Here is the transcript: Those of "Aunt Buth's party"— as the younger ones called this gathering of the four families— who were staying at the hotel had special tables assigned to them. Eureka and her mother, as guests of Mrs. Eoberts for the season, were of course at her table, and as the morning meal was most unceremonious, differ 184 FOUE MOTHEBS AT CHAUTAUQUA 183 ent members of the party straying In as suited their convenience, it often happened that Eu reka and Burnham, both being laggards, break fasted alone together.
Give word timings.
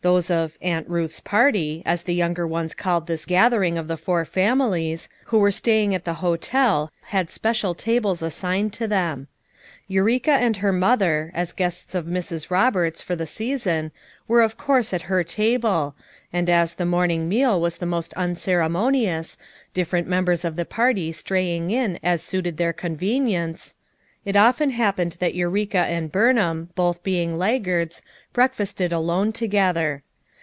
Those 0.00 0.30
of 0.30 0.56
"Aunt 0.62 0.88
Buth's 0.88 1.18
party"— 1.18 1.82
as 1.84 2.04
the 2.04 2.14
younger 2.14 2.46
ones 2.46 2.72
called 2.72 3.08
this 3.08 3.26
gathering 3.26 3.76
of 3.76 3.88
the 3.88 3.96
four 3.96 4.24
families— 4.24 5.08
who 5.26 5.40
were 5.40 5.50
staying 5.50 5.92
at 5.92 6.04
the 6.04 6.14
hotel 6.22 6.92
had 7.06 7.32
special 7.32 7.74
tables 7.74 8.22
assigned 8.22 8.72
to 8.74 8.86
them. 8.86 9.26
Eureka 9.88 10.30
and 10.30 10.58
her 10.58 10.72
mother, 10.72 11.32
as 11.34 11.52
guests 11.52 11.96
of 11.96 12.06
Mrs. 12.06 12.46
Eoberts 12.46 13.02
for 13.02 13.16
the 13.16 13.26
season, 13.26 13.90
were 14.28 14.42
of 14.42 14.56
course 14.56 14.94
at 14.94 15.02
her 15.10 15.24
table, 15.24 15.96
and 16.32 16.48
as 16.48 16.74
the 16.74 16.86
morning 16.86 17.28
meal 17.28 17.60
was 17.60 17.82
most 17.82 18.14
unceremonious, 18.14 19.36
differ 19.74 19.96
184 19.96 19.96
FOUE 19.96 19.98
MOTHEBS 19.98 19.98
AT 19.98 19.98
CHAUTAUQUA 19.98 19.98
183 19.98 19.98
ent 19.98 20.08
members 20.08 20.44
of 20.44 20.54
the 20.54 20.64
party 20.64 21.10
straying 21.12 21.70
In 21.72 21.98
as 22.04 22.22
suited 22.22 22.56
their 22.56 22.72
convenience, 22.72 23.74
it 24.24 24.36
often 24.36 24.70
happened 24.70 25.16
that 25.20 25.34
Eu 25.34 25.48
reka 25.48 25.78
and 25.78 26.12
Burnham, 26.12 26.68
both 26.74 27.02
being 27.02 27.38
laggards, 27.38 28.02
break 28.34 28.52
fasted 28.52 28.92
alone 28.92 29.32
together. 29.32 30.02